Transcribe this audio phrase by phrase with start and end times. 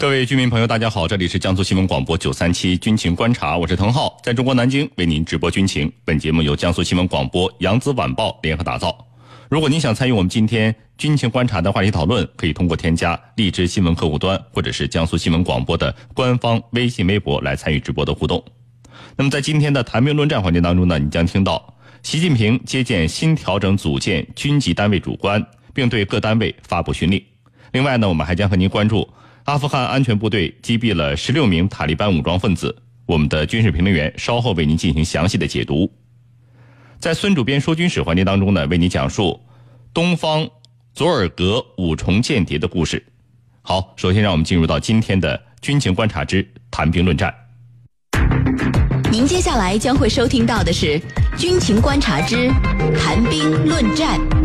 [0.00, 5.92] 各位居民朋友，大家好，这里是江苏新闻广播九三七军情观察，我是滕浩，在中国南京为您直播军情。
[6.06, 8.96] 本节目由江苏新闻广播、扬子晚报联合打造。
[9.50, 18.42] 如果您想参与我们今天军情观察的话题讨论，可以通过添加荔枝新闻客户端或者是江苏新闻广播的官方微信、微博来参与直播的互动。
[19.16, 27.22] 那么在今天的谈兵论战环节当中呢，你将听到习近平接见新调整组建军级单位主官，并对各单位发布训令。
[27.72, 29.06] 另外呢，我们还将和您关注。
[29.50, 32.72] 阿富汗安全部队击毙了十六名塔利班武装分子。
[33.04, 35.92] 我们的军事评论员稍后为您进行详细的解读。
[37.00, 39.40] 在孙主编说军史环节当中呢，为您讲述
[39.92, 40.48] 东方
[40.94, 43.04] 佐尔格五重间谍的故事。
[43.62, 47.34] 好，首先让我们进入到今天的军情观察之谈兵论战。
[49.10, 51.00] 您接下来将会收听到的是
[51.36, 52.48] 军情观察之
[52.96, 54.39] 谈兵论战。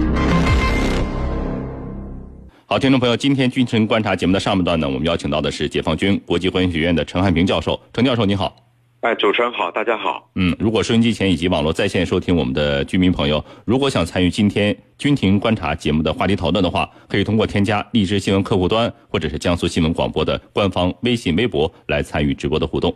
[2.67, 7.79] 好，听众朋友，今天军情观察节目的上半段呢，我们邀请到的是解放军国际关系学院的陈汉平教授。
[7.93, 8.55] 陈教授，你好。
[9.01, 10.27] 哎，主持人好，大家好。
[10.33, 22.91] 嗯，如果收音机前以及网络在线收听我们的居民朋友，如果想参与今天军情观察节目的话题讨论的话，可以通过添加荔枝新闻客户端或者是江苏新闻广播的官方微信、微博来参与直播的互动。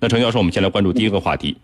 [0.00, 1.54] 那陈教授，我们先来关注第一个话题。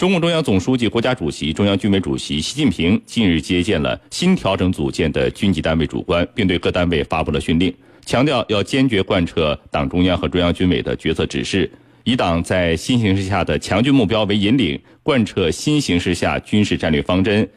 [0.00, 7.72] 中共中央总书记、国家主席、中央军委主席习近平近日接见了新调整组建的军级单位主官，并对各单位发布了训令，
[8.04, 11.70] 强调要坚决贯彻党中央和中央军委的决策指示，
[12.04, 17.48] 以党在新形势下的强军目标为引领，贯彻新形势下军事战略方针，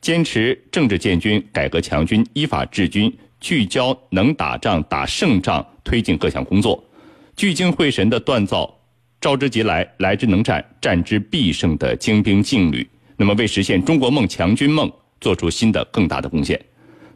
[0.00, 6.82] 坚持政治建军、改革强军、依法治军，聚焦能打仗、打胜仗，推进各项工作，
[7.36, 8.74] 聚精会神地锻造。
[9.24, 12.86] 召之即来，来之能战，战之必胜的精兵劲旅，
[13.16, 16.60] 那么为实现中国梦、强军梦做出新的更大的贡献。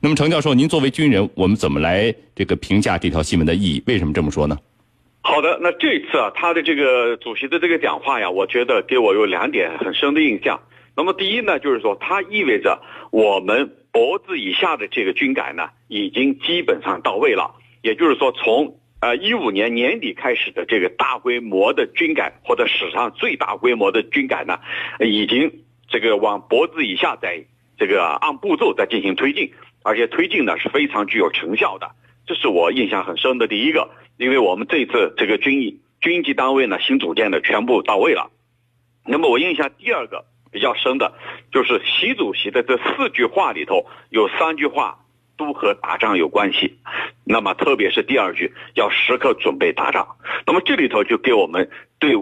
[0.00, 3.83] 那么，程教授，您作为军人，我们怎么来这个评价这条新闻的意义？
[3.87, 4.56] 为什么这么说呢？
[5.20, 10.59] 好的，那这次啊，他的这个主席的这个讲话呀，我觉得给我有两点很深的印象。
[10.97, 17.54] 那么，第一呢，就是说它意味着我们脖子以下的这个军改呢，已经基本上到位了。
[17.83, 24.59] 也就是说，从呃，一五年年底开始的这个大规模的军改，或者史上最大规模的军改呢，
[24.98, 27.44] 已经这个往脖子以下在
[27.78, 29.53] 这个按步骤在进行推进，
[29.84, 31.92] 而且推进呢是非常具有成效的。
[32.26, 38.32] 这是我印象很深的第一个，因为我们这次这个军役军级单位呢新组建的全部到位了。
[39.06, 41.12] 那么我印象第二个比较深的，
[41.53, 45.04] 就是习主席的这四句话里头有三句话。
[45.38, 46.76] 都和打仗有关系，
[47.25, 50.16] 那么特别是第二句要时刻准备打仗，
[50.47, 52.12] 那么这里头就给我们对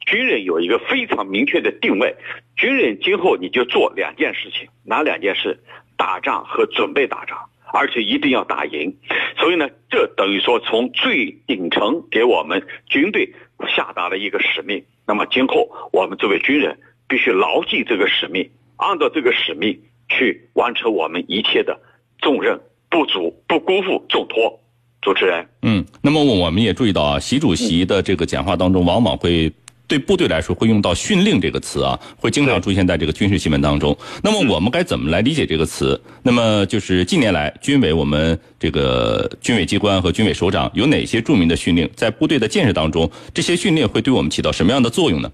[0.00, 2.14] 军人有一个非常明确的定位，
[2.56, 5.58] 军人今后你就做两件事情，哪两件事？
[5.96, 7.38] 打仗和准备打仗，
[7.72, 8.96] 而且一定要打赢。
[9.38, 13.32] 所以呢，这等于说从最顶层给我们军队
[13.68, 14.84] 下达了一个使命。
[15.06, 21.80] 那么今后我们作为军人必须牢记这个使命，按照这个使命去完成我们一切的。
[22.24, 22.58] 重任
[22.88, 24.58] 不足，不辜负重托。
[25.02, 29.52] 主持人，嗯，那么我们也注意到啊，习主席的这个讲话当中，往往会
[29.86, 33.94] 对部队来说会用到“训令”这个词啊，会经常出现在这个军事新闻当中。
[34.22, 36.00] 那么我们该怎么来理解这个词？
[36.22, 45.30] 那么就是近年来军委我们这个军委机关和军委首长有哪些著名的训令，在部队的建设当中，这些训令会对我们起到什么样的作用呢？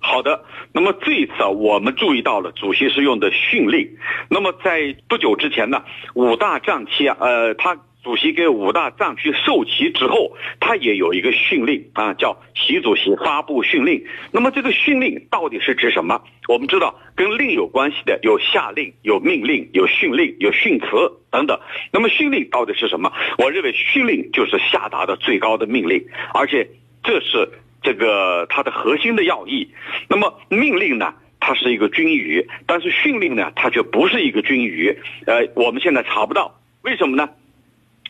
[0.00, 0.38] 好的，
[0.72, 3.88] 那么这一次啊，我们注意到了主席是用的训令。
[4.28, 5.82] 那么在不久之前呢，
[6.14, 14.04] 五大战区啊，呃，他主席给五大战区授旗之后，他也有一个训令啊，叫习主席发布训令。
[14.30, 16.22] 那么这个训令到底是指什么？
[16.48, 20.86] 我们知道跟令有关系的有下令、有命令、有训令、有训词
[21.30, 21.58] 等等。
[21.92, 23.12] 那么训令到底是什么？
[23.38, 26.68] 我认为训令就是下达的最高的命令，而且
[27.02, 27.50] 这是。
[27.82, 29.68] 这个它的核心的要义，
[30.08, 34.98] 那么命令呢，它是一个军语，但是训令呢，它却不是一个军语。
[35.26, 37.30] 呃，我们现在查不到，为什么呢？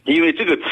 [0.04, 0.62] 因为这个词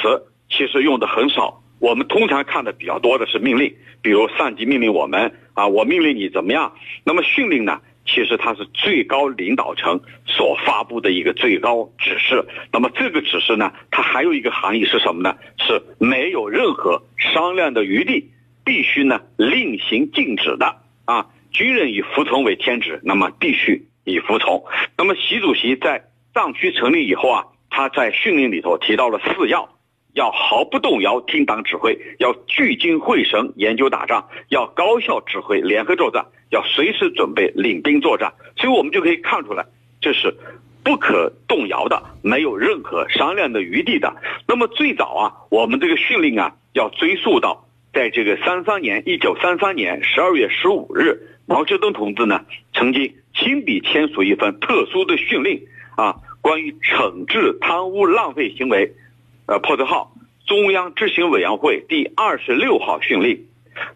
[0.49, 6.73] 其实用的很少，我们通常看的比较多的是命令，比如上级命令我们啊，我命令你怎么样。
[7.05, 12.43] 那么训令呢，其实它是最高领导层所发布的一个最高指示。
[12.73, 15.37] 那么这个指示呢，它还有一个含义是什么呢？
[15.59, 18.31] 是没有任何商量的余地。
[18.67, 24.65] 必须呢令行禁止的啊，军人以服从为天职，那么必须以服从。
[24.99, 26.05] 那么习主席在
[26.35, 29.69] 藏区成立以后啊，他在训令里头提到了四要：
[30.15, 38.35] 要毫不动摇听党指挥，要聚精会神研究打仗，要高效指挥联合作战，要随时准备领兵作战。
[38.57, 39.65] 所以我们就可以看出来，
[40.01, 40.37] 这是
[40.83, 44.13] 不可动摇的，没有任何商量的余地的。
[44.49, 46.53] 那么最早啊，我们这个训令啊。
[46.77, 47.66] 要追溯到
[47.97, 52.45] 在这个三三年，一九三三年十二月十五日，毛泽东同志呢
[52.75, 55.63] 曾经亲笔签署一份特殊的训令
[55.97, 58.93] 啊，关于惩治贪污浪费行为，
[59.47, 60.13] 呃，破折号
[60.47, 63.47] 中央执行委员会第二十六号训令。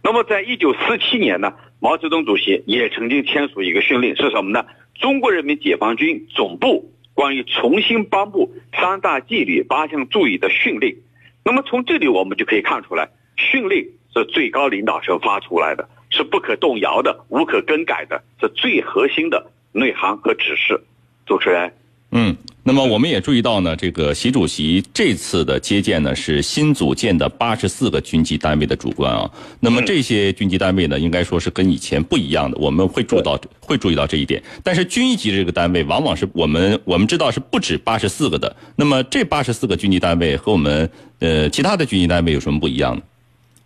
[0.02, 4.64] 那么，在一九四七年呢，毛泽东主席也曾经签署一个训令，是什么呢？
[4.94, 10.96] 中国人民解放军总部关于重新颁布三大纪律八项注意的训令。
[11.44, 13.10] 那么从这里我们就可以看出来，
[13.50, 13.84] 训令
[14.14, 20.80] 是最高领导层发出来的，是不可动摇的、无可更改的，是最核心的内涵和指示。
[21.26, 21.72] 主持人，
[22.12, 22.36] 嗯。
[22.62, 29.28] 那么我们也注意到呢，这个习主席这次的接见呢是新组建的八十四个军级单位的主官啊。
[29.60, 34.40] 那么这些军级单位呢，应该说是跟以前不一样的，我们会注意到会注意到这一点。
[34.62, 38.54] 但是军一级这个单位，往往是我们我们知道是不止八十四个的。
[38.76, 40.88] 那么这八十四个军级单位和我们
[41.20, 43.02] 呃其他的军级单位有什么不一样呢？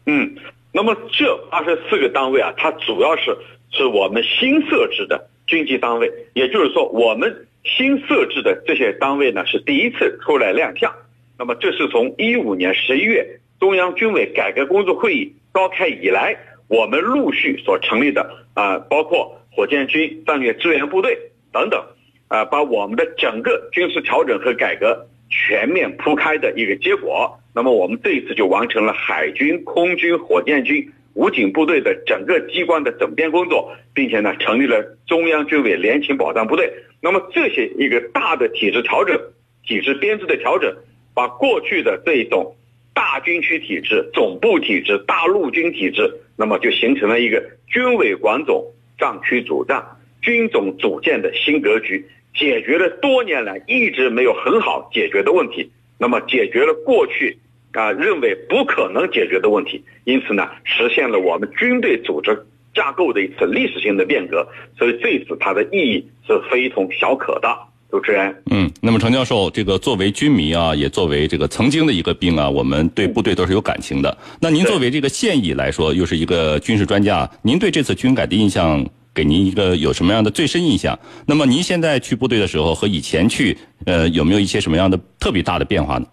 [0.07, 0.37] 嗯，
[0.73, 3.37] 那么这二十四个单位啊，它主要是
[3.71, 7.47] 是我们新设置的军级单位，也就是说我们。
[7.67, 10.95] 新设置的这些单位呢，是第一次出来亮相。
[11.39, 16.37] 那么，这是从一五年十一月中央军委改革工作会议召开以来，
[16.69, 21.19] 我们陆续所成立的啊，包括火箭军战略支援部队
[21.51, 21.83] 等等，
[22.29, 27.41] 啊，把我们的整个军事调整和改革全面铺开的一个结果。
[27.55, 30.91] 那么，我们这一次就完成了海军、空军、火箭军。
[31.15, 36.69] 武警部队的整个机关的整编工作，并且呢，成立了中央军委联勤保障部队。
[37.01, 39.17] 那么这些一个大的体制调整、
[39.65, 40.75] 体制编制的调整，
[41.15, 42.57] 把过去的这种
[42.93, 48.65] 大军区体制、总部体制、大陆军体制，那么就形成了一个军委管总、
[48.99, 49.81] 战区主战、
[50.21, 52.05] 军种组建的新格局，
[52.35, 55.71] 解决了多年来一直没有很好解决的问题。
[55.97, 57.39] 那么解决了过去。
[57.75, 64.47] 啊，认为不可能解决的问题，因此呢，实现了我们军队组织架构的一次历史性的变革，
[64.79, 67.49] 所以这次它的意义是非同小可的。
[67.91, 74.19] 主持人，嗯，那么程教授，这个作为军迷啊，也作为这个曾经的一个兵啊，我们对部队都是有感情的。
[74.41, 78.85] 那您作为这个现役来说，又是一个军事专家，您对这次军改的印象，
[79.15, 80.99] 给您一个有什么样的最深印象？
[81.25, 83.57] 那么您现在去部队的时候和以前去，
[83.87, 86.07] 呃，有没有一些什么样的特别大的变化呢？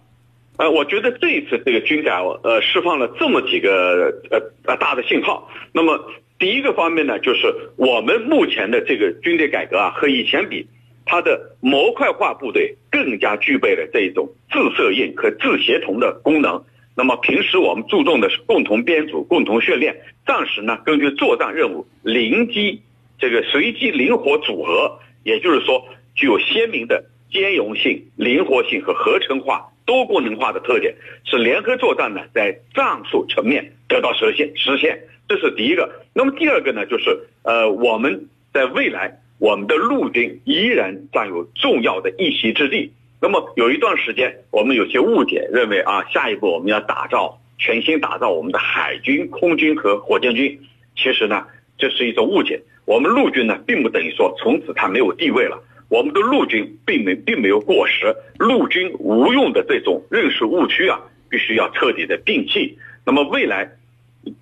[0.62, 5.50] 呃，我觉得这一次这个军改，呃，释放了这么几个呃呃大的信号。
[5.72, 5.98] 那么
[6.38, 10.68] 第一个方面呢，就是我们目前的这个军队改革啊，和以前比，
[11.04, 16.62] 它的模块化部队更加具备了这一种自适应和自协同的功能。
[16.94, 22.80] 那么平时我们注重的是共同编组、共同训练，战时呢根据作战任务临机
[23.18, 29.70] 这个随机灵活组合，也就是说具有鲜明的兼容性、灵活性和合成化。
[29.84, 30.94] 多功能化的特点
[31.24, 34.98] 是联合作战呢，在战术层面得到实现实现，
[35.28, 35.90] 这是第一个。
[36.14, 42.92] 那么第二个呢，就是呃，我们在未来，我们的陆军依然占有重要的一席之地。
[43.20, 50.60] 那么有一段时间，我们有些误解，认为啊，下一步我们要打造全新打造我们的海军、空军和火箭军。
[50.96, 51.46] 其实呢，
[51.78, 52.60] 这是一种误解。
[52.84, 55.62] 我们陆军呢，并不等于说从此它没有地位了。
[55.92, 60.98] 我们的陆军并没并没有过时，陆军无用的这种认识误区啊，
[61.28, 62.78] 必须要彻底的摒弃。
[63.04, 63.72] 那么未来，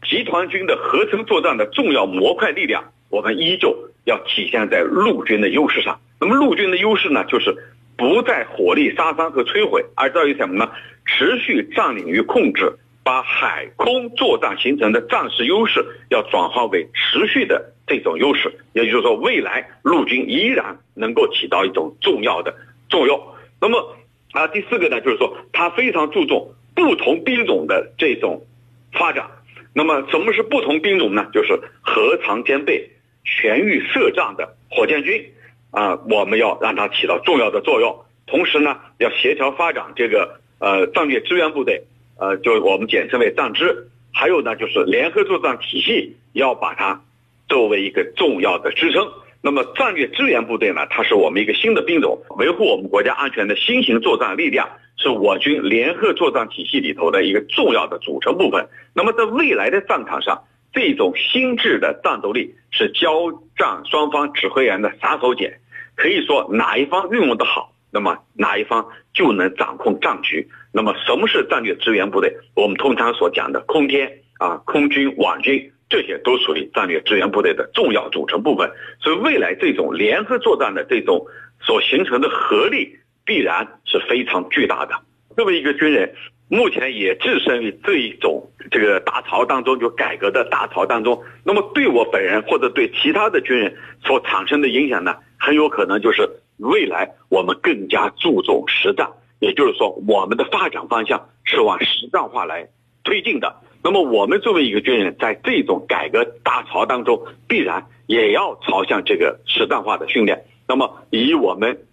[0.08, 5.98] 集团军的合成作战的重要模块力量，我们依旧要体现在陆军的优势上。
[6.20, 7.52] 那么陆军的优势呢，就是
[7.96, 10.70] 不在火力杀伤和摧毁，而在于什么呢？
[11.04, 12.72] 持续占领与控制。
[13.10, 22.54] 把海空作战形成的战时优势，要转化为持续的这种优势，也就是说，未来陆军依然能够起到一种重要的
[22.88, 23.20] 作用。
[23.60, 23.96] 那么
[24.30, 28.46] 啊，第四个呢，就是说，它非常注重不同兵种的这种
[28.92, 29.28] 发展。
[29.74, 31.26] 那么，什么是不同兵种呢？
[31.32, 32.90] 就是核常兼备、
[33.24, 35.32] 全域设战的火箭军
[35.72, 38.04] 啊，我们要让它起到重要的作用。
[38.28, 41.82] 同时呢，要协调发展这个呃战略支援部队。
[42.20, 47.00] 呃，就我们简称为战支，还有呢，就是联合作战体系要把它
[47.48, 49.08] 作为一个重要的支撑。
[49.40, 58.68] 那么战略支援部队呢，它是我们一个新的兵种，维护我们国家安全的新型作战力量，是我军联合作战体系里头的一个重要的组成部分。
[58.92, 65.50] 那么在未来的战场上，这种新制的战斗力是交战双方指挥员的杀手锏，
[65.94, 67.72] 可以说哪一方运用的好。
[67.92, 70.46] 那么哪一方就能掌控战局？
[70.72, 72.36] 那么什么是战略支援部队？
[72.54, 78.70] 我们通常所讲的空天啊、空军、网军，这些都属于战略支援部队的重要组成部分。
[79.00, 81.26] 所以未来这种联合作战的这种
[81.60, 84.94] 所形成的合力，必然是非常巨大的。
[85.36, 86.14] 作为一个军人，
[86.48, 99.08] 目前也置身于这一种这个大潮当中，就改革的大潮当中，那么对我本人或者对其他的军人所产生的影响呢，很有可能就是未来我们更加注重实战，
[99.40, 102.68] 也就是说，我们的发展方向是往实战化来
[103.02, 103.56] 推进的。
[103.82, 110.44] 那么我们作为一个军人，在这种改革大潮当中，必然也要朝向这个实战化的训练。
[110.68, 111.86] 那么以我们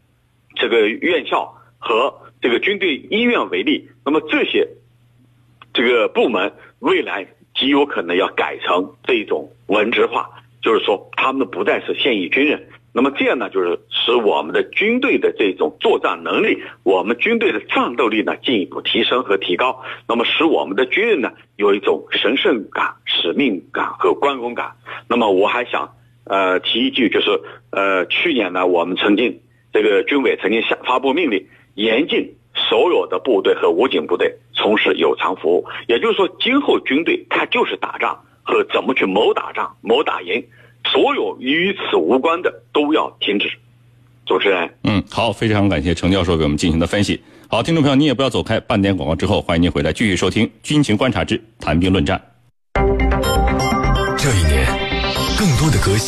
[0.56, 4.68] 这个院校和这个军队医院为例，那么这些
[5.74, 10.30] 这个部门未来极有可能要改成这种文职化，
[10.62, 12.68] 就是说他们不再是现役军人。
[12.98, 19.84] 那么这样呢，就是使我们的军队的这种作战能力，我们军队的战斗力呢进一步提升和提高。
[20.08, 24.72] 那么使我们的军人呢有一种神圣感、使命感和关公感。
[25.08, 27.40] 那么我还想呃提一句，就是
[27.70, 35.68] 呃去年呢我们曾经这个军委曾经下发布命令，严禁所有的部队和武警部队从事有偿服务。
[35.88, 40.44] 也就是说，今后军队它就是打仗和怎么去谋打仗、谋打赢。
[40.92, 43.50] 所有与此无关的都要停止。
[44.26, 47.22] 主持人，嗯，好，非常感谢程教授给我们进行的分析。
[47.48, 52.22] 好，听众朋友，你也不要走开，半点广告之后，欢迎您回来继续收听《军情观察之谈兵论战》。
[54.18, 54.68] 这一年，
[55.40, 56.06] 更多的革新。